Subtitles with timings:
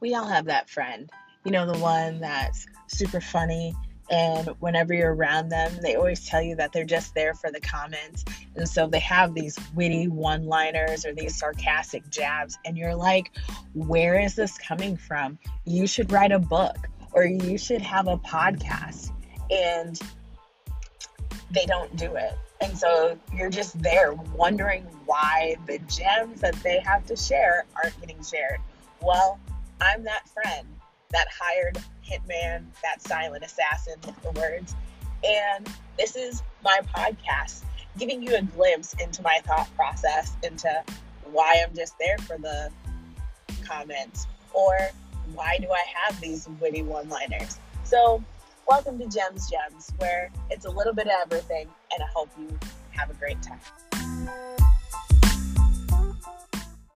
[0.00, 1.10] we all have that friend.
[1.44, 3.74] You know, the one that's super funny,
[4.10, 7.60] and whenever you're around them, they always tell you that they're just there for the
[7.60, 8.24] comments.
[8.56, 13.30] And so they have these witty one liners or these sarcastic jabs, and you're like,
[13.74, 15.38] where is this coming from?
[15.64, 16.76] You should write a book
[17.12, 19.10] or you should have a podcast.
[19.50, 19.98] And
[21.50, 22.34] they don't do it.
[22.60, 27.98] And so you're just there wondering why the gems that they have to share aren't
[28.00, 28.60] getting shared.
[29.00, 29.38] Well,
[29.80, 30.66] I'm that friend,
[31.10, 34.74] that hired hitman, that silent assassin with the words.
[35.24, 37.62] And this is my podcast,
[37.96, 40.82] giving you a glimpse into my thought process, into
[41.30, 42.70] why I'm just there for the
[43.64, 44.76] comments, or
[45.34, 47.58] why do I have these witty one liners.
[47.84, 48.22] So,
[48.68, 52.58] welcome to Gems Gems, where it's a little bit of everything, and I hope you
[52.90, 54.57] have a great time.